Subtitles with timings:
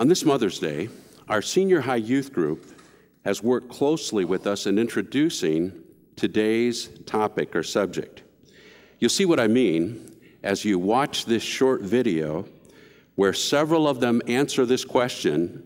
[0.00, 0.88] On this Mother's Day,
[1.28, 2.64] our senior high youth group
[3.24, 5.72] has worked closely with us in introducing
[6.14, 8.22] today's topic or subject.
[9.00, 12.46] You'll see what I mean as you watch this short video
[13.16, 15.64] where several of them answer this question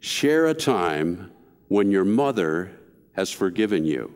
[0.00, 1.30] Share a time
[1.68, 2.72] when your mother
[3.12, 4.12] has forgiven you.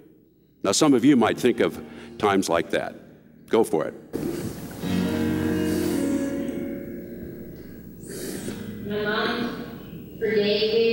[0.65, 1.81] Now, some of you might think of
[2.19, 2.97] times like that.
[3.49, 3.95] Go for it
[10.33, 10.86] created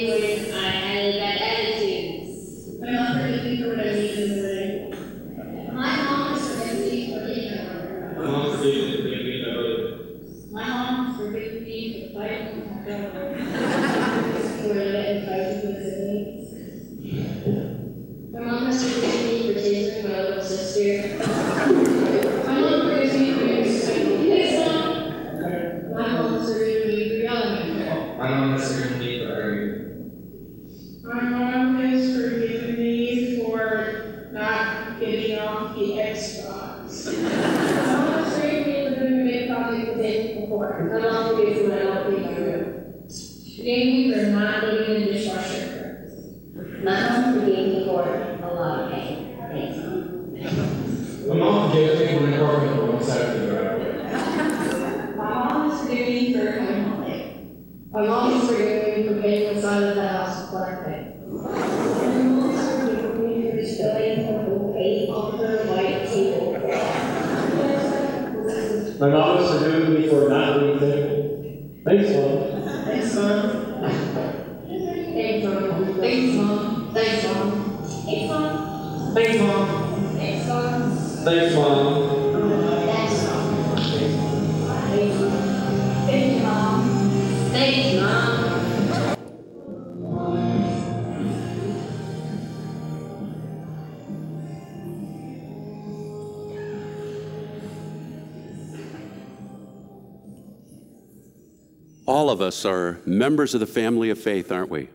[102.05, 104.89] All of us are members of the family of faith, aren't we?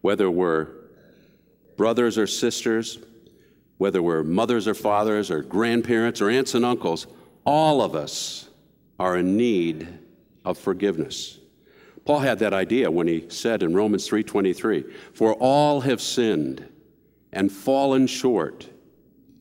[0.00, 0.79] Whether we're
[1.76, 2.98] brothers or sisters,
[3.78, 7.06] whether we're mothers or fathers or grandparents or aunts and uncles,
[7.44, 8.48] all of us
[8.98, 9.88] are in need
[10.44, 11.38] of forgiveness.
[12.04, 16.64] Paul had that idea when he said in Romans 3:23, "For all have sinned
[17.32, 18.68] and fallen short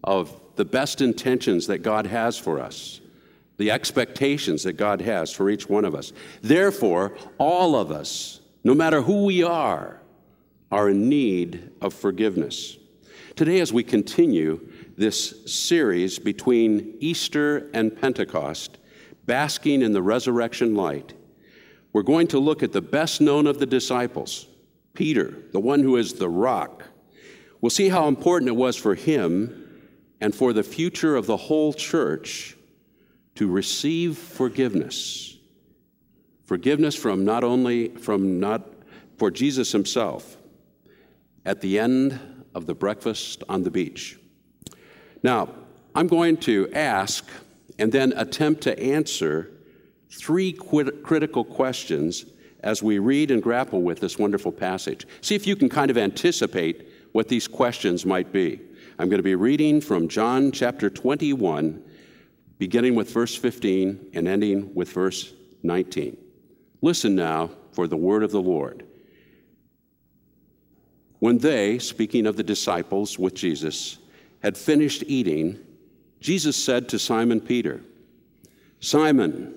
[0.03, 3.01] of the best intentions that God has for us."
[3.59, 6.13] the expectations that God has for each one of us.
[6.41, 9.98] Therefore, all of us, no matter who we are,
[10.71, 12.77] are in need of forgiveness.
[13.35, 18.77] Today, as we continue this series between Easter and Pentecost,
[19.25, 21.13] basking in the resurrection light,
[21.93, 24.45] we're going to look at the best known of the disciples,
[24.93, 26.83] Peter, the one who is the rock.
[27.61, 29.81] We'll see how important it was for him
[30.21, 32.55] and for the future of the whole church
[33.35, 35.37] to receive forgiveness.
[36.45, 38.67] Forgiveness from not only from not
[39.17, 40.38] for Jesus himself
[41.49, 44.19] at the end of the breakfast on the beach.
[45.23, 45.49] Now,
[45.95, 47.25] I'm going to ask
[47.79, 49.49] and then attempt to answer
[50.11, 52.25] three quit- critical questions
[52.59, 55.07] as we read and grapple with this wonderful passage.
[55.21, 58.61] See if you can kind of anticipate what these questions might be.
[58.99, 61.83] I'm going to be reading from John chapter 21
[62.59, 65.33] beginning with verse 15 and ending with verse
[65.63, 66.15] 19.
[66.83, 68.85] Listen now for the word of the Lord.
[71.19, 73.97] When they, speaking of the disciples with Jesus,
[74.41, 75.59] had finished eating,
[76.19, 77.81] Jesus said to Simon Peter,
[78.79, 79.53] Simon,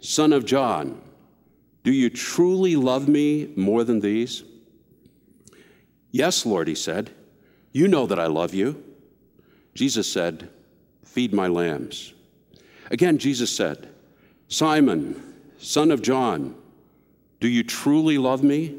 [0.00, 1.00] son of John,
[1.84, 4.44] do you truly love me more than these?
[6.12, 7.10] Yes, Lord, he said.
[7.72, 8.84] You know that I love you.
[9.74, 10.48] Jesus said,
[11.04, 12.14] Feed my lambs.
[12.90, 13.88] Again, Jesus said,
[14.48, 16.54] Simon, son of John,
[17.40, 18.78] do you truly love me?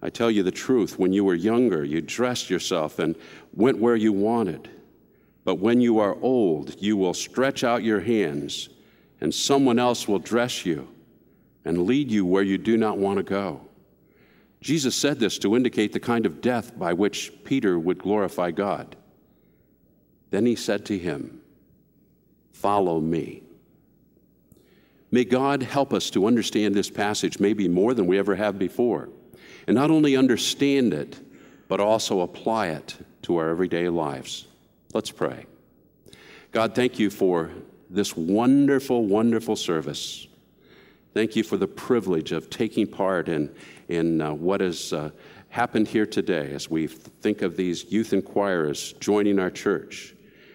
[0.00, 3.16] I tell you the truth, when you were younger, you dressed yourself and
[3.52, 4.70] went where you wanted.
[5.44, 8.68] But when you are old, you will stretch out your hands,
[9.20, 10.88] and someone else will dress you
[11.64, 13.60] and lead you where you do not want to go.
[14.60, 18.96] Jesus said this to indicate the kind of death by which Peter would glorify God.
[20.30, 21.40] Then he said to him,
[22.52, 23.42] Follow me.
[25.10, 29.08] May God help us to understand this passage maybe more than we ever have before,
[29.68, 31.20] and not only understand it,
[31.68, 34.46] but also apply it to our everyday lives.
[34.94, 35.44] Let's pray.
[36.52, 37.50] God, thank you for
[37.90, 40.26] this wonderful, wonderful service.
[41.12, 43.54] Thank you for the privilege of taking part in,
[43.88, 45.10] in uh, what has uh,
[45.50, 50.14] happened here today as we think of these youth inquirers joining our church,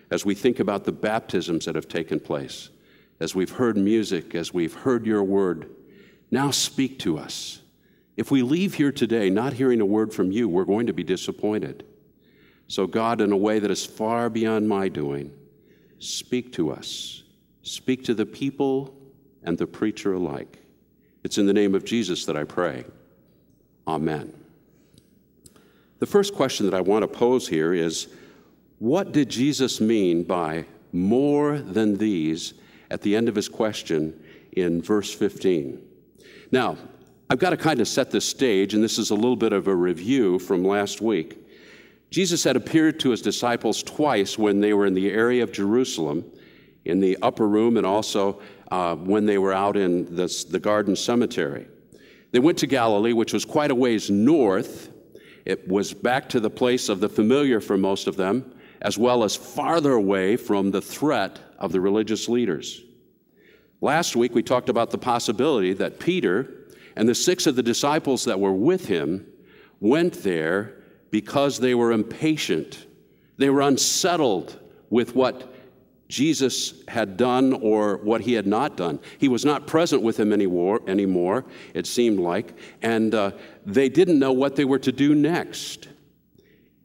[0.10, 2.72] as we think about the baptisms that have taken place,
[3.20, 5.70] as we've heard music, as we've heard your word.
[6.32, 7.60] Now speak to us.
[8.16, 11.04] If we leave here today not hearing a word from you, we're going to be
[11.04, 11.86] disappointed.
[12.68, 15.32] So, God, in a way that is far beyond my doing,
[16.00, 17.24] speak to us.
[17.62, 18.96] Speak to the people
[19.44, 20.60] and the preacher alike.
[21.24, 22.86] It's in the name of Jesus that I pray.
[23.88, 24.34] Amen.
[26.00, 28.08] The first question that I want to pose here is
[28.80, 32.54] what did Jesus mean by more than these
[32.92, 34.22] at the end of his question
[34.52, 35.82] in verse 15?
[36.52, 36.78] Now,
[37.34, 39.68] I've got to kind of set the stage, and this is a little bit of
[39.68, 41.44] a review from last week.
[42.12, 46.26] Jesus had appeared to his disciples twice when they were in the area of Jerusalem,
[46.86, 48.40] in the upper room, and also
[48.70, 51.66] uh, when they were out in the, the garden cemetery.
[52.30, 54.92] They went to Galilee, which was quite a ways north.
[55.44, 59.24] It was back to the place of the familiar for most of them, as well
[59.24, 62.84] as farther away from the threat of the religious leaders.
[63.82, 66.60] Last week, we talked about the possibility that Peter
[66.96, 69.28] and the six of the disciples that were with him
[69.80, 70.76] went there
[71.12, 72.86] because they were impatient.
[73.38, 74.60] They were unsettled
[74.90, 75.54] with what
[76.08, 79.00] Jesus had done or what he had not done.
[79.18, 83.32] He was not present with them anymore, anymore it seemed like, and uh,
[83.66, 85.88] they didn't know what they were to do next.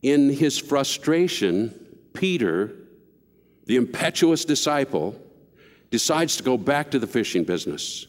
[0.01, 1.75] In his frustration,
[2.15, 2.73] Peter,
[3.67, 5.21] the impetuous disciple,
[5.91, 8.07] decides to go back to the fishing business.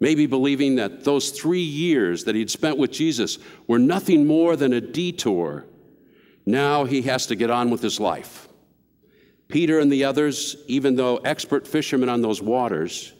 [0.00, 4.72] Maybe believing that those three years that he'd spent with Jesus were nothing more than
[4.72, 5.66] a detour.
[6.46, 8.48] Now he has to get on with his life.
[9.48, 13.12] Peter and the others, even though expert fishermen on those waters,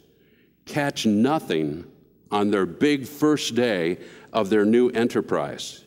[0.66, 1.84] catch nothing
[2.30, 3.98] on their big first day
[4.32, 5.84] of their new enterprise.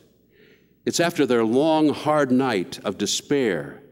[0.84, 3.82] It's after their long, hard night of despair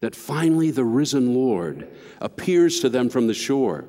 [0.00, 1.88] that finally the risen Lord
[2.20, 3.88] appears to them from the shore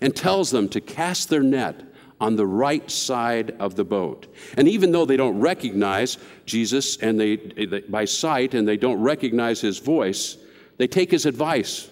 [0.00, 1.82] and tells them to cast their net
[2.20, 4.26] on the right side of the boat.
[4.56, 9.00] And even though they don't recognize Jesus and they, they by sight and they don't
[9.00, 10.36] recognize his voice,
[10.76, 11.88] they take his advice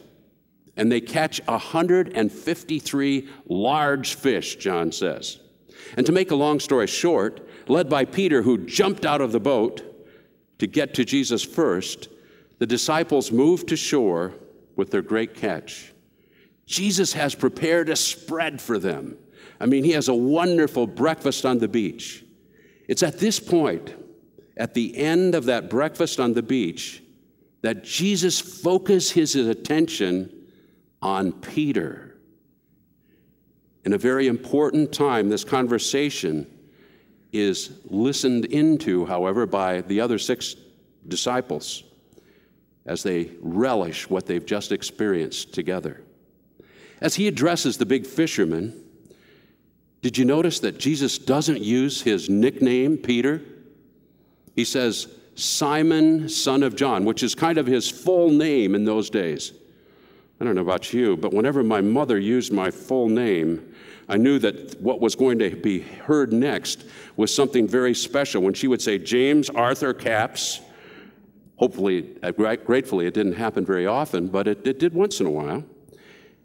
[0.76, 5.40] and they catch 153 large fish, John says.
[5.96, 9.40] And to make a long story short, led by Peter, who jumped out of the
[9.40, 9.82] boat
[10.58, 12.08] to get to Jesus first,
[12.58, 14.34] the disciples moved to shore
[14.76, 15.93] with their great catch.
[16.68, 19.16] Jesus has prepared a spread for them.
[19.58, 22.22] I mean, he has a wonderful breakfast on the beach.
[22.86, 23.94] It's at this point,
[24.54, 27.02] at the end of that breakfast on the beach,
[27.62, 30.30] that Jesus focused his attention
[31.00, 32.18] on Peter.
[33.86, 36.46] In a very important time, this conversation
[37.32, 40.54] is listened into, however, by the other six
[41.06, 41.82] disciples
[42.84, 46.02] as they relish what they've just experienced together.
[47.00, 48.85] As he addresses the big fisherman,
[50.02, 53.43] did you notice that Jesus doesn't use his nickname, Peter?
[54.55, 59.11] He says, Simon, son of John, which is kind of his full name in those
[59.11, 59.52] days.
[60.40, 63.75] I don't know about you, but whenever my mother used my full name,
[64.09, 66.85] I knew that what was going to be heard next
[67.17, 68.43] was something very special.
[68.43, 70.61] When she would say, James Arthur Capps,
[71.57, 75.31] hopefully, uh, gratefully, it didn't happen very often, but it, it did once in a
[75.31, 75.64] while.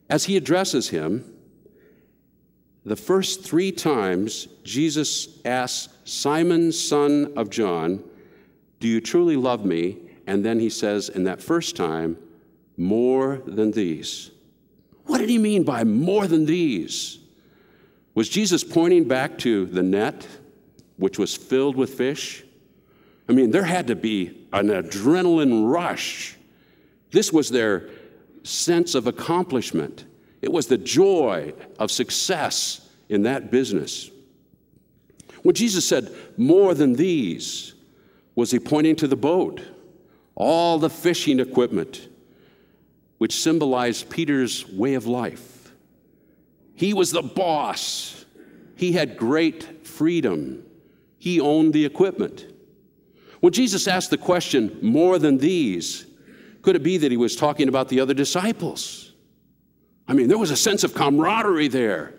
[0.09, 1.33] As he addresses him,
[2.85, 8.03] the first three times Jesus asks Simon, son of John,
[8.79, 9.97] do you truly love me?
[10.27, 12.17] And then he says, in that first time,
[12.75, 14.31] more than these.
[15.05, 17.19] What did he mean by more than these?
[18.15, 20.27] Was Jesus pointing back to the net,
[20.97, 22.43] which was filled with fish?
[23.27, 26.35] I mean, there had to be an adrenaline rush.
[27.11, 27.89] This was their
[28.43, 30.05] sense of accomplishment,
[30.41, 34.11] it was the joy of success in that business.
[35.41, 37.73] When Jesus said, more than these,
[38.35, 39.61] was he pointing to the boat,
[40.35, 42.07] all the fishing equipment,
[43.17, 45.71] which symbolized Peter's way of life.
[46.75, 48.25] He was the boss,
[48.75, 50.63] he had great freedom.
[51.19, 52.45] he owned the equipment.
[53.39, 56.05] When Jesus asked the question, more than these,
[56.63, 59.11] could it be that he was talking about the other disciples?
[60.07, 62.15] I mean, there was a sense of camaraderie there,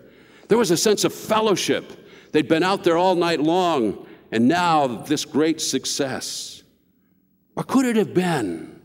[0.47, 1.91] there was a sense of fellowship.
[2.31, 6.63] They'd been out there all night long, and now this great success.
[7.55, 8.81] Or could it have been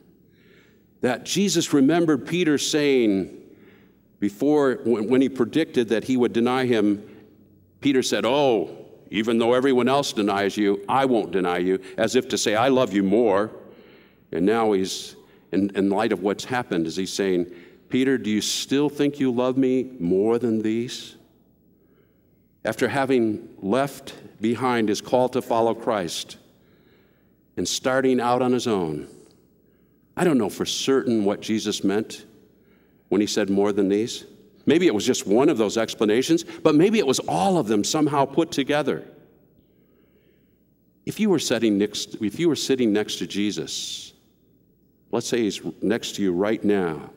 [1.01, 3.37] that Jesus remembered Peter saying,
[4.21, 7.03] before, when he predicted that he would deny him,
[7.81, 12.29] Peter said, Oh, even though everyone else denies you, I won't deny you, as if
[12.29, 13.51] to say, I love you more.
[14.31, 15.17] And now he's,
[15.53, 17.53] in, in light of what's happened, is he saying,
[17.89, 21.17] Peter, do you still think you love me more than these?
[22.65, 26.37] After having left behind his call to follow Christ
[27.57, 29.09] and starting out on his own,
[30.17, 32.25] I don't know for certain what Jesus meant
[33.09, 34.25] when he said more than these.
[34.67, 37.83] Maybe it was just one of those explanations, but maybe it was all of them
[37.83, 39.05] somehow put together.
[41.07, 41.41] If you were
[41.79, 44.10] next, if you were sitting next to Jesus,
[45.13, 47.11] let's say he's next to you right now,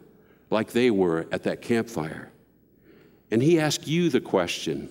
[0.49, 2.31] like they were at that campfire,
[3.31, 4.89] and he asked you the question,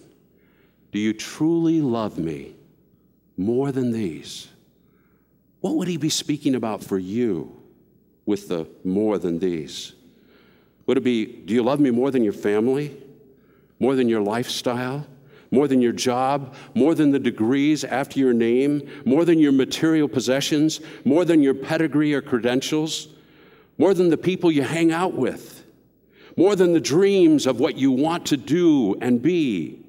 [0.91, 2.55] Do you truly love me
[3.37, 4.49] more than these?
[5.61, 7.63] What would he be speaking about for you
[8.27, 9.93] with the more than these?
[10.87, 12.97] Would it be, do you love me more than your family?
[13.79, 15.07] More than your lifestyle?
[15.53, 16.55] More than your job?
[16.75, 18.89] More than the degrees after your name?
[19.05, 20.81] More than your material possessions?
[21.05, 23.09] More than your pedigree or credentials?
[23.77, 25.65] More than the people you hang out with?
[26.39, 29.85] More than the dreams of what you want to do and be?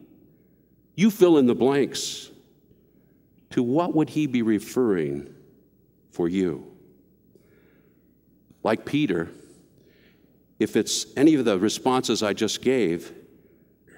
[0.96, 2.30] You fill in the blanks.
[3.52, 5.34] To what would he be referring
[6.12, 6.68] for you?
[8.64, 9.30] Like Peter,
[10.60, 13.14] if it's any of the responses I just gave,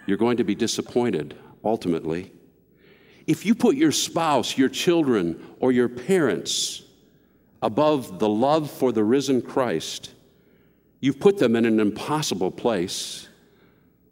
[0.05, 2.31] you're going to be disappointed ultimately.
[3.27, 6.84] If you put your spouse, your children, or your parents
[7.62, 10.13] above the love for the risen Christ,
[11.00, 13.27] you've put them in an impossible place.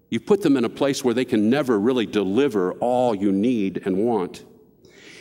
[0.10, 3.84] You've put them in a place where they can never really deliver all you need
[3.86, 4.44] and want.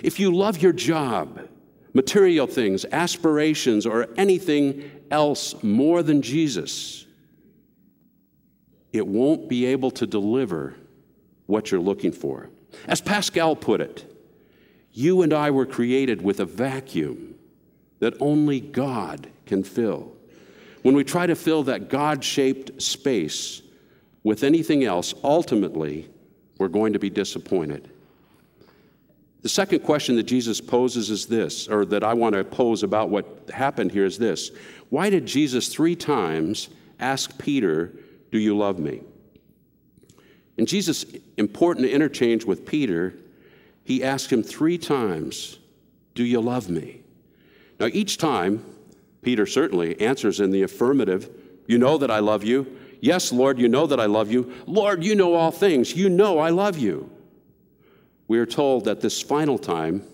[0.03, 1.49] If you love your job,
[1.93, 7.07] material things, aspirations, or anything else more than Jesus,
[8.93, 10.77] it won't be able to deliver
[11.47, 12.49] what you're looking for.
[12.87, 14.05] As Pascal put it,
[14.93, 17.37] you and I were created with a vacuum
[18.01, 20.13] that only God can fill.
[20.83, 23.63] When we try to fill that God shaped space
[24.25, 26.09] with anything else, ultimately,
[26.59, 27.89] we're going to be disappointed.
[29.43, 33.11] The second question that Jesus poses is this, or that I want to pose about
[33.11, 34.51] what happened here is this
[34.89, 36.69] Why did Jesus three times
[37.01, 37.93] ask Peter
[38.31, 39.03] do you love me?
[40.57, 41.05] In Jesus'
[41.37, 43.15] important interchange with Peter,
[43.85, 45.59] he asked him three times,
[46.15, 47.01] Do you love me?
[47.81, 48.65] Now, each time,
[49.23, 51.31] Peter certainly answers in the affirmative,
[51.67, 52.79] You know that I love you.
[53.01, 54.53] Yes, Lord, you know that I love you.
[54.67, 55.97] Lord, you know all things.
[55.97, 57.11] You know I love you.
[58.29, 60.05] We are told that this final time,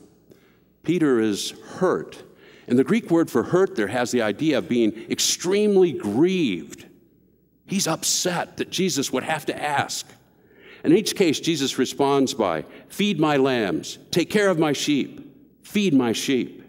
[0.82, 2.22] Peter is hurt.
[2.66, 6.88] And the Greek word for hurt there has the idea of being extremely grieved
[7.68, 10.06] He's upset that Jesus would have to ask.
[10.84, 15.94] In each case, Jesus responds by Feed my lambs, take care of my sheep, feed
[15.94, 16.64] my sheep.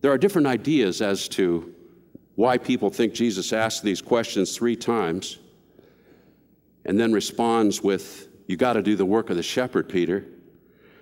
[0.00, 1.74] There are different ideas as to
[2.34, 5.38] why people think Jesus asked these questions three times
[6.84, 10.24] and then responds with, You got to do the work of the shepherd, Peter.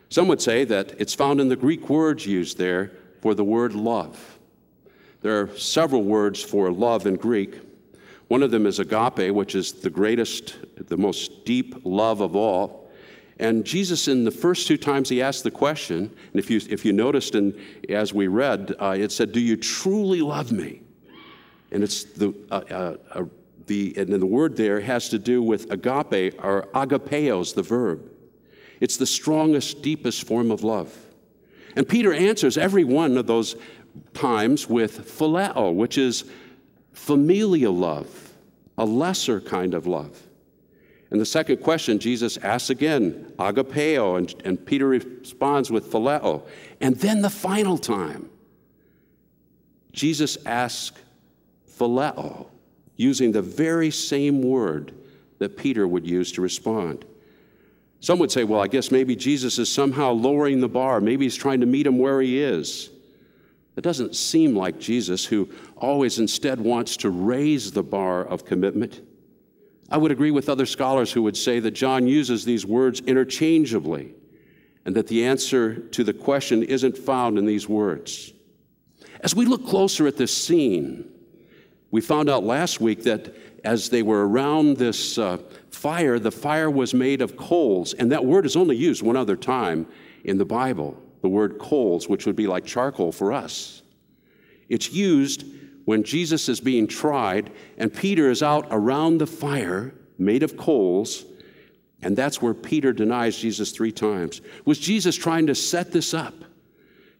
[0.08, 3.74] Some would say that it's found in the Greek words used there for the word
[3.74, 4.38] love.
[5.20, 7.60] There are several words for love in Greek.
[8.28, 12.90] One of them is agape, which is the greatest, the most deep love of all.
[13.40, 16.84] And Jesus, in the first two times he asked the question, and if you, if
[16.84, 17.54] you noticed and
[17.88, 20.82] as we read, uh, it said, Do you truly love me?
[21.70, 23.24] And it's the, uh, uh, uh
[23.66, 28.10] the, and the word there has to do with agape or agapeos, the verb.
[28.80, 30.96] It's the strongest, deepest form of love.
[31.76, 33.56] And Peter answers every one of those
[34.14, 36.24] times with phileo, which is
[36.98, 38.34] familial love,
[38.76, 40.20] a lesser kind of love.
[41.10, 46.42] And the second question, Jesus asks again, agapeo, and, and Peter responds with phileo.
[46.80, 48.28] And then the final time,
[49.92, 51.00] Jesus asks
[51.78, 52.48] phileo,
[52.96, 54.92] using the very same word
[55.38, 57.06] that Peter would use to respond.
[58.00, 61.00] Some would say, well, I guess maybe Jesus is somehow lowering the bar.
[61.00, 62.90] Maybe he's trying to meet him where he is.
[63.78, 69.02] It doesn't seem like Jesus, who always instead wants to raise the bar of commitment.
[69.88, 74.16] I would agree with other scholars who would say that John uses these words interchangeably,
[74.84, 78.32] and that the answer to the question isn't found in these words.
[79.20, 81.08] As we look closer at this scene,
[81.92, 83.32] we found out last week that
[83.62, 85.38] as they were around this uh,
[85.70, 89.36] fire, the fire was made of coals, and that word is only used one other
[89.36, 89.86] time
[90.24, 93.82] in the Bible the word coals, which would be like charcoal for us.
[94.68, 95.44] It's used
[95.84, 101.24] when Jesus is being tried and Peter is out around the fire made of coals,
[102.02, 104.40] and that's where Peter denies Jesus three times.
[104.64, 106.34] Was Jesus trying to set this up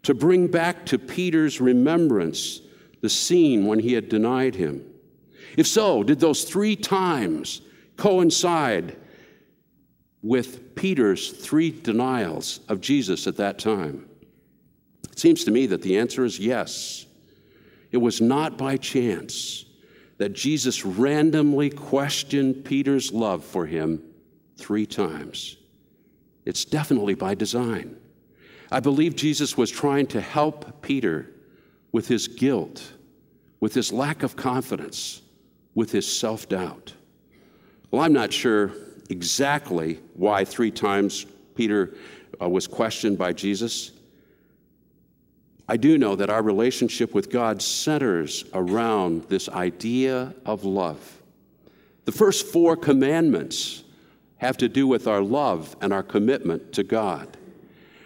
[0.02, 2.60] to bring back to Peter's remembrance
[3.00, 4.84] the scene when he had denied him?
[5.56, 7.62] If so, did those three times
[7.96, 8.96] coincide
[10.22, 14.08] with Peter's three denials of Jesus at that time?
[15.10, 17.06] It seems to me that the answer is yes.
[17.90, 19.64] It was not by chance
[20.18, 24.02] that Jesus randomly questioned Peter's love for him
[24.56, 25.56] three times.
[26.44, 27.96] It's definitely by design.
[28.70, 31.30] I believe Jesus was trying to help Peter
[31.92, 32.92] with his guilt,
[33.60, 35.22] with his lack of confidence,
[35.74, 36.92] with his self doubt.
[37.90, 38.72] Well, I'm not sure
[39.08, 41.94] exactly why three times Peter
[42.40, 43.92] uh, was questioned by Jesus.
[45.68, 51.20] I do know that our relationship with God centers around this idea of love.
[52.06, 53.84] The first four commandments
[54.38, 57.36] have to do with our love and our commitment to God.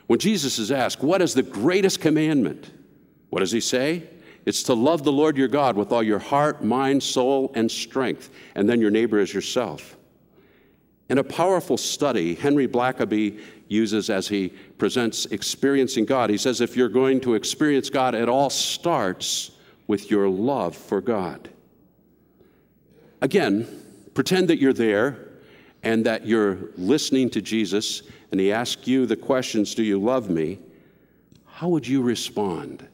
[0.08, 2.70] When Jesus is asked, What is the greatest commandment?
[3.30, 4.08] What does he say?
[4.44, 8.30] It's to love the Lord your God with all your heart, mind, soul, and strength,
[8.56, 9.96] and then your neighbor as yourself.
[11.08, 16.76] In a powerful study, Henry Blackaby uses as he presents experiencing God, he says, if
[16.76, 19.50] you're going to experience God, it all starts
[19.86, 21.50] with your love for God.
[23.20, 23.66] Again,
[24.14, 25.28] pretend that you're there
[25.82, 30.30] and that you're listening to Jesus and he asks you the questions Do you love
[30.30, 30.58] me?
[31.46, 32.88] How would you respond?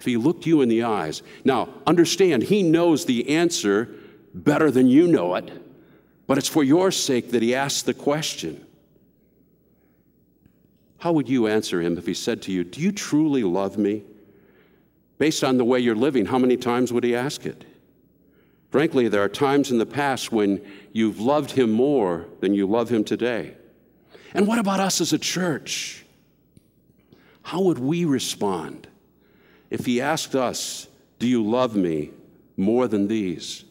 [0.00, 1.22] if he looked you in the eyes.
[1.44, 3.94] Now, understand, he knows the answer
[4.32, 5.50] better than you know it,
[6.30, 8.64] but it's for your sake that he asks the question.
[10.98, 14.04] How would you answer him if he said to you, Do you truly love me?
[15.18, 17.64] Based on the way you're living, how many times would he ask it?
[18.70, 22.90] Frankly, there are times in the past when you've loved him more than you love
[22.90, 23.56] him today.
[24.32, 26.04] And what about us as a church?
[27.42, 28.86] How would we respond?
[29.68, 30.86] if he asked us,
[31.18, 32.12] Do you love me
[32.56, 33.64] more than these?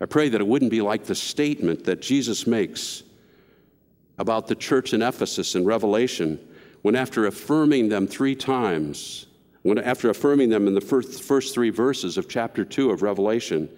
[0.00, 3.02] I pray that it wouldn't be like the statement that Jesus makes
[4.18, 6.38] about the church in Ephesus in Revelation,
[6.82, 9.26] when after affirming them three times,
[9.62, 13.68] when after affirming them in the first, first three verses of chapter 2 of Revelation,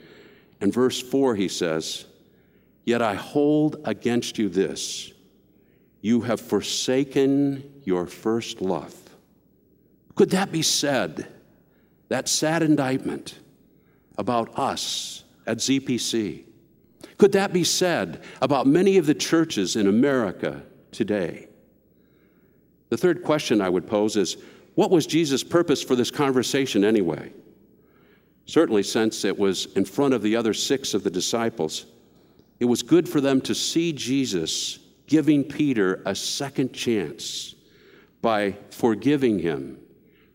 [0.60, 2.04] in verse 4 he says,
[2.84, 5.12] Yet I hold against you this
[6.00, 8.94] you have forsaken your first love.
[10.14, 11.26] Could that be said
[12.08, 13.38] that sad indictment
[14.16, 16.44] about us at ZPC?
[17.16, 21.48] Could that be said about many of the churches in America today?
[22.90, 24.36] The third question I would pose is
[24.74, 27.32] what was Jesus' purpose for this conversation anyway?
[28.46, 31.86] Certainly, since it was in front of the other six of the disciples,
[32.60, 37.54] it was good for them to see Jesus giving Peter a second chance
[38.22, 39.78] by forgiving him,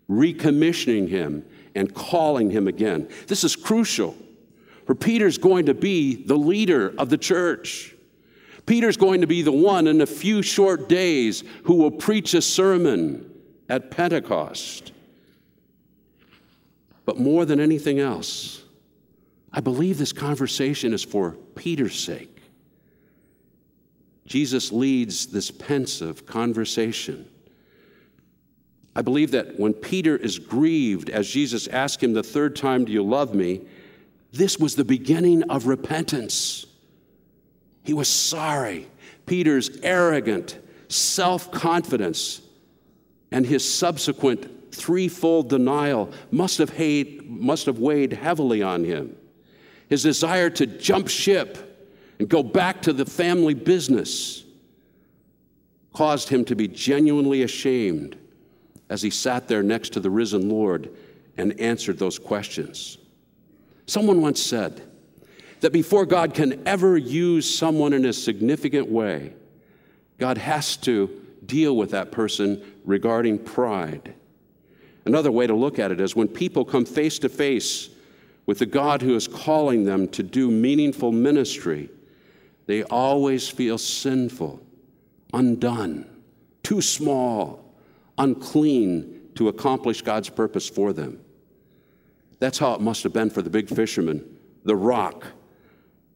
[0.10, 1.46] recommissioning him,
[1.76, 3.08] and calling him again.
[3.28, 4.16] This is crucial,
[4.94, 7.96] for Peter's going to be the leader of the church.
[8.68, 12.42] Peter's going to be the one in a few short days who will preach a
[12.44, 13.28] sermon
[13.70, 14.92] at Pentecost.
[17.06, 18.62] But more than anything else,
[19.52, 22.44] I believe this conversation is for Peter's sake.
[24.28, 27.28] Jesus leads this pensive conversation.
[28.96, 32.92] I believe that when Peter is grieved, as Jesus asked him the third time, Do
[32.92, 33.62] you love me?
[34.34, 36.66] This was the beginning of repentance.
[37.84, 38.88] He was sorry.
[39.28, 42.42] Peter's arrogant self confidence
[43.32, 49.16] and his subsequent threefold denial must have, hate, must have weighed heavily on him.
[49.88, 54.44] His desire to jump ship and go back to the family business
[55.94, 58.18] caused him to be genuinely ashamed
[58.90, 60.90] as he sat there next to the risen Lord
[61.38, 62.98] and answered those questions.
[63.86, 64.82] Someone once said
[65.62, 69.34] that before God can ever use someone in a significant way,
[70.18, 74.14] God has to deal with that person regarding pride.
[75.06, 77.90] Another way to look at it is when people come face to face
[78.46, 81.90] with the God who is calling them to do meaningful ministry,
[82.66, 84.62] they always feel sinful,
[85.34, 86.06] undone,
[86.62, 87.74] too small,
[88.18, 91.23] unclean to accomplish God's purpose for them.
[92.44, 95.28] That's how it must have been for the big fisherman, the rock,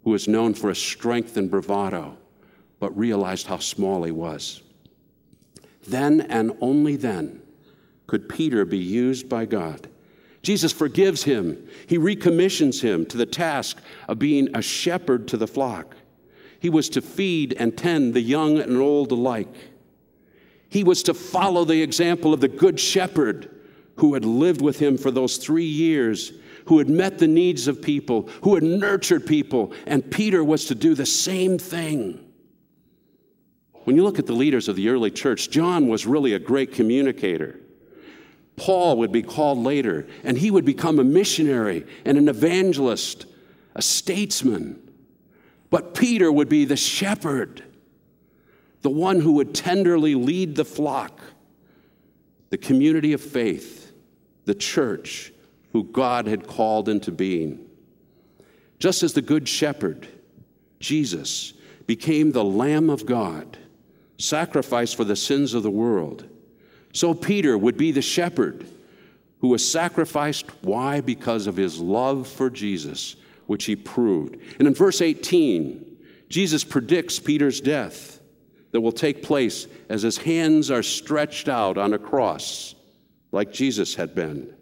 [0.04, 2.18] who was known for his strength and bravado,
[2.82, 4.62] but realized how small he was.
[5.88, 7.42] Then and only then
[8.08, 9.88] could Peter be used by God.
[10.42, 11.66] Jesus forgives him.
[11.88, 13.78] He recommissions him to the task
[14.10, 15.96] of being a shepherd to the flock.
[16.60, 19.56] He was to feed and tend the young and old alike.
[20.68, 23.57] He was to follow the example of the good shepherd
[23.98, 26.32] who had lived with him for those three years,
[26.66, 30.76] who had met the needs of people, who had nurtured people, and Peter was to
[30.76, 32.24] do the same thing.
[33.84, 36.74] When you look at the leaders of the early church, John was really a great
[36.74, 37.60] communicator.
[38.58, 43.26] Paul would be called later, and he would become a missionary and an evangelist,
[43.76, 44.82] a statesman.
[45.70, 47.64] But Peter would be the shepherd,
[48.82, 51.22] the one who would tenderly lead the flock,
[52.50, 53.87] the community of faith,
[54.48, 55.32] the church,
[55.74, 57.68] who God had called into being.
[58.80, 60.08] Just as the Good Shepherd,
[60.80, 61.54] Jesus,
[61.86, 63.58] became the Lamb of God,
[64.18, 66.28] sacrificed for the sins of the world,
[66.94, 68.66] so Peter would be the shepherd
[69.42, 70.50] who was sacrificed.
[70.64, 71.02] Why?
[71.02, 74.38] Because of his love for Jesus, which he proved.
[74.58, 75.98] And in verse 18,
[76.30, 78.20] Jesus predicts Peter's death
[78.72, 82.76] that will take place as his hands are stretched out on a cross,
[83.32, 84.54] like Jesus had been.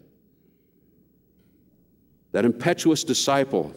[2.32, 3.74] That impetuous disciple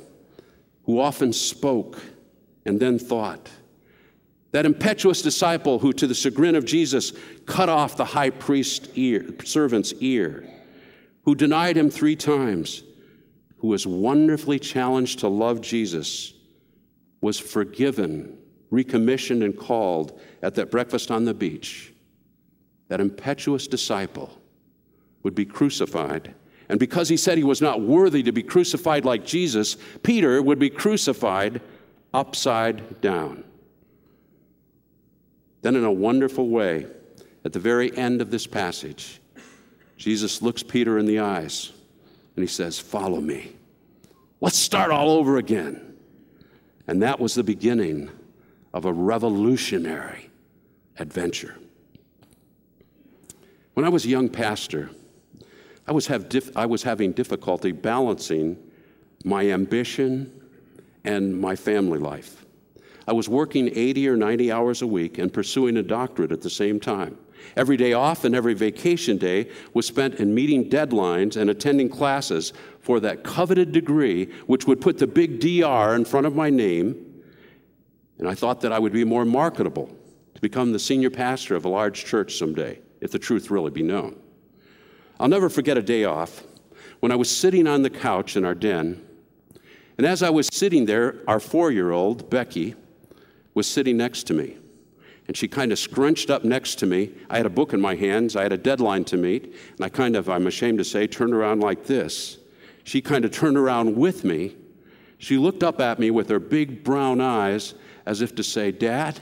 [0.83, 2.01] who often spoke
[2.65, 3.49] and then thought.
[4.51, 7.13] That impetuous disciple who, to the chagrin of Jesus,
[7.45, 10.49] cut off the high priest's ear, servant's ear,
[11.23, 12.83] who denied him three times,
[13.57, 16.33] who was wonderfully challenged to love Jesus,
[17.21, 18.37] was forgiven,
[18.71, 21.93] recommissioned, and called at that breakfast on the beach.
[22.87, 24.38] That impetuous disciple
[25.23, 26.33] would be crucified.
[26.69, 30.59] And because he said he was not worthy to be crucified like Jesus, Peter would
[30.59, 31.61] be crucified
[32.13, 33.43] upside down.
[35.61, 36.85] Then, in a wonderful way,
[37.43, 39.19] at the very end of this passage,
[39.97, 41.71] Jesus looks Peter in the eyes
[42.35, 43.51] and he says, Follow me.
[44.39, 45.97] Let's start all over again.
[46.87, 48.09] And that was the beginning
[48.73, 50.29] of a revolutionary
[50.97, 51.57] adventure.
[53.73, 54.89] When I was a young pastor,
[55.89, 56.07] I was,
[56.55, 58.59] I was having difficulty balancing
[59.25, 60.31] my ambition
[61.03, 62.45] and my family life.
[63.07, 66.49] I was working 80 or 90 hours a week and pursuing a doctorate at the
[66.49, 67.17] same time.
[67.55, 72.53] Every day off and every vacation day was spent in meeting deadlines and attending classes
[72.81, 77.23] for that coveted degree, which would put the big DR in front of my name.
[78.19, 79.89] And I thought that I would be more marketable
[80.35, 83.81] to become the senior pastor of a large church someday, if the truth really be
[83.81, 84.18] known.
[85.19, 86.43] I'll never forget a day off
[86.99, 89.05] when I was sitting on the couch in our den.
[89.97, 92.75] And as I was sitting there, our four year old, Becky,
[93.53, 94.57] was sitting next to me
[95.29, 97.11] and she kind of scrunched up next to me.
[97.29, 99.87] I had a book in my hands, I had a deadline to meet, and I
[99.87, 102.39] kind of, I'm ashamed to say, turned around like this.
[102.83, 104.55] She kind of turned around with me.
[105.19, 107.75] She looked up at me with her big brown eyes
[108.07, 109.19] as if to say, Dad,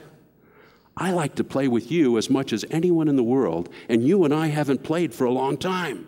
[1.00, 4.26] I like to play with you as much as anyone in the world, and you
[4.26, 6.08] and I haven't played for a long time.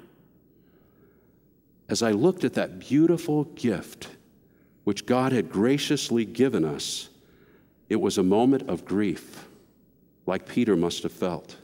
[1.87, 4.09] As I looked at that beautiful gift
[4.85, 7.09] which God had graciously given us,
[7.87, 9.47] it was a moment of grief
[10.25, 11.57] like Peter must have felt.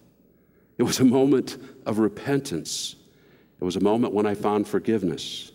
[0.77, 2.95] It was a moment of repentance.
[3.59, 5.51] It was a moment when I found forgiveness.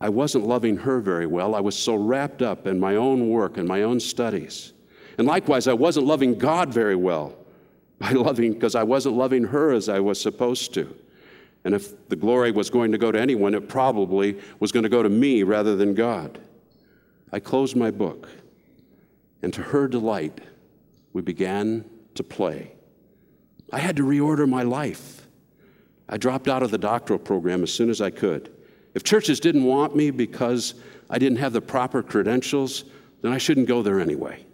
[0.00, 1.54] I wasn't loving her very well.
[1.54, 4.72] I was so wrapped up in my own work and my own studies.
[5.18, 7.34] And likewise, I wasn't loving God very well
[7.98, 10.96] by loving because I wasn't loving her as I was supposed to.
[11.64, 14.88] And if the glory was going to go to anyone, it probably was going to
[14.88, 16.40] go to me rather than God.
[17.32, 18.28] I closed my book,
[19.42, 20.40] and to her delight,
[21.12, 22.72] we began to play.
[23.70, 25.26] I had to reorder my life.
[26.08, 28.50] I dropped out of the doctoral program as soon as I could.
[28.94, 30.74] If churches didn't want me because
[31.10, 32.84] I didn't have the proper credentials,
[33.20, 34.44] then I shouldn't go there anyway.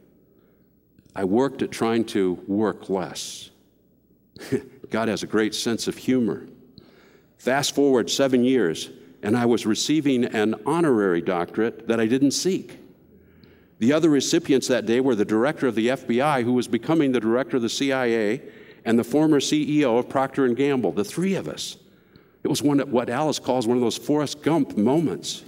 [1.15, 3.51] I worked at trying to work less.
[4.91, 6.47] God has a great sense of humor.
[7.39, 8.91] Fast forward seven years,
[9.23, 12.79] and I was receiving an honorary doctorate that I didn't seek.
[13.79, 17.21] The other recipients that day were the director of the FBI, who was becoming the
[17.21, 18.43] director of the CIA,
[18.85, 21.77] and the former CEO of Procter & Gamble, the three of us.
[22.43, 25.45] It was one of what Alice calls one of those Forrest Gump moments.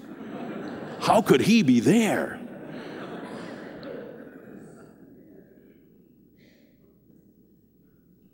[1.00, 2.35] How could he be there?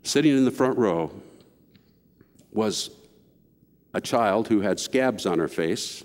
[0.03, 1.11] Sitting in the front row
[2.51, 2.91] was
[3.93, 6.03] a child who had scabs on her face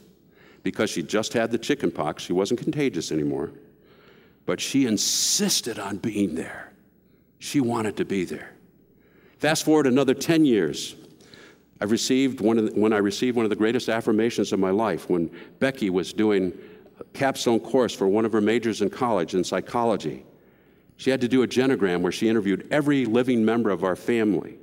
[0.63, 2.23] because she just had the chicken pox.
[2.23, 3.51] She wasn't contagious anymore.
[4.47, 6.73] But she insisted on being there.
[7.39, 8.55] She wanted to be there.
[9.39, 10.97] Fast forward another 10 years.
[11.81, 15.09] I received one the, when I received one of the greatest affirmations of my life
[15.09, 15.31] when
[15.61, 16.53] Becky was doing
[16.99, 20.25] a capstone course for one of her majors in college in psychology.
[20.99, 24.59] She had to do a genogram where she interviewed every living member of our family.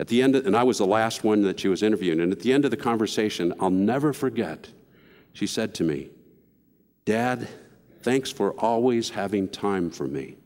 [0.00, 2.32] At the end, of, and I was the last one that she was interviewing, and
[2.32, 4.68] at the end of the conversation, I'll never forget,
[5.32, 6.10] she said to me,
[7.04, 7.48] Dad,
[8.00, 10.36] thanks for always having time for me.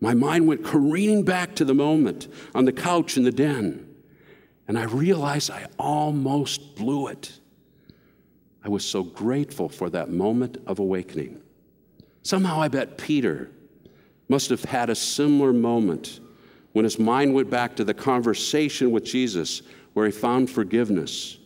[0.00, 3.92] My mind went careening back to the moment on the couch in the den,
[4.68, 7.40] and I realized I almost blew it.
[8.64, 11.42] I was so grateful for that moment of awakening.
[12.22, 13.50] Somehow I bet Peter
[14.28, 16.20] must have had a similar moment
[16.72, 19.62] when his mind went back to the conversation with Jesus
[19.94, 21.38] where he found forgiveness,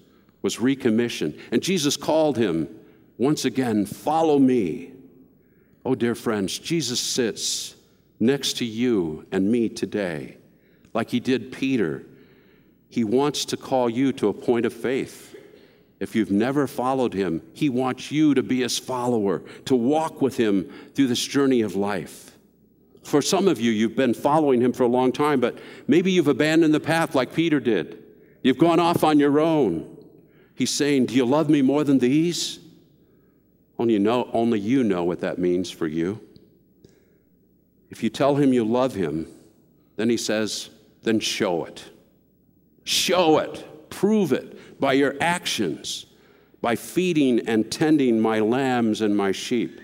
[0.43, 2.69] was recommissioned, and Jesus called him
[3.17, 4.93] once again, Follow me.
[5.85, 7.77] Oh, dear friends, Jesus sits
[8.19, 10.39] next to you and me today,
[10.95, 12.05] like he did Peter.
[12.89, 15.37] He wants to call you to a point of faith.
[16.01, 20.37] If you've never followed him, he wants you to be his follower, to walk with
[20.37, 22.30] him through this journey of life.
[23.11, 26.29] For some of you, you've been following him for a long time, but maybe you've
[26.29, 28.05] abandoned the path like Peter did.
[28.45, 29.99] You've gone off on your own.
[30.55, 32.61] He's saying, Do you love me more than these?
[33.81, 36.21] Only you know, only you know what that means for you.
[37.91, 39.27] If you tell him you love him,
[39.97, 40.71] then he says,
[41.03, 41.91] Then show it.
[42.85, 43.91] Show it.
[43.91, 46.07] Prove it by your actions,
[46.61, 49.81] by feeding and tending my lambs and my sheep.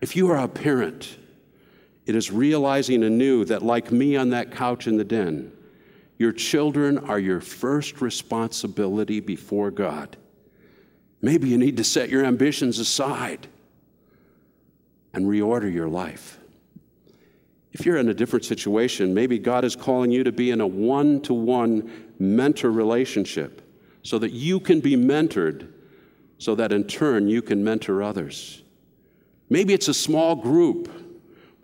[0.00, 1.16] If you are a parent,
[2.06, 5.52] it is realizing anew that, like me on that couch in the den,
[6.18, 10.16] your children are your first responsibility before God.
[11.22, 13.48] Maybe you need to set your ambitions aside
[15.14, 16.38] and reorder your life.
[17.72, 20.66] If you're in a different situation, maybe God is calling you to be in a
[20.66, 23.62] one to one mentor relationship
[24.02, 25.72] so that you can be mentored,
[26.38, 28.62] so that in turn you can mentor others.
[29.48, 30.88] Maybe it's a small group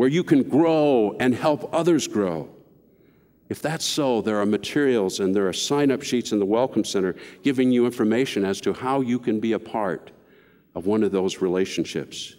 [0.00, 2.48] where you can grow and help others grow.
[3.50, 6.84] If that's so, there are materials and there are sign up sheets in the Welcome
[6.86, 10.10] Center giving you information as to how you can be a part
[10.74, 12.36] of one of those relationships.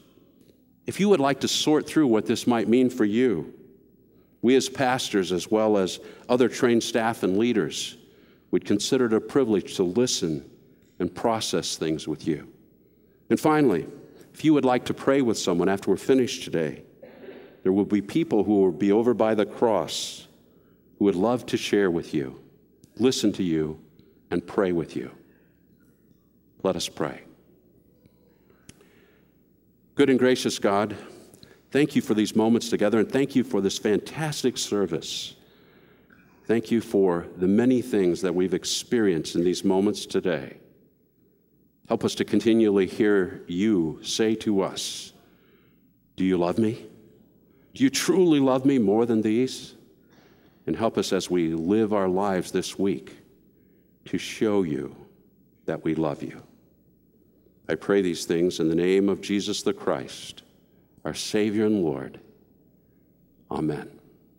[0.88, 3.54] If you would like to sort through what this might mean for you,
[4.41, 7.95] we as pastors, as well as other trained staff and leaders,
[8.50, 10.50] would consider it a privilege to listen
[10.97, 12.47] and process things with you.
[13.30, 13.86] And finally,
[14.34, 16.86] if you would like to pray with someone after we're finished today,
[17.63, 20.28] there will be people who will be over by the cross
[20.97, 22.39] who would love to share with you,
[22.97, 23.80] listen to you,
[24.30, 25.12] and pray with you.
[26.63, 27.24] Let us pray.
[29.95, 30.95] Good and gracious God,
[31.69, 35.36] thank you for these moments together and thank you for this fantastic service.
[36.45, 40.58] Thank you for the many things that we've experienced in these moments today.
[41.88, 45.13] Help us to continually hear you say to us,
[46.15, 46.90] Do you love me?
[47.74, 49.76] Do you truly love me more than these?
[50.68, 53.18] And help us as we live our lives this week
[54.06, 54.96] to show you
[55.66, 56.42] that we love you.
[57.68, 60.44] I pray these things in the name of Jesus the Christ,
[61.06, 62.20] our Savior and Lord.
[63.50, 64.01] Amen.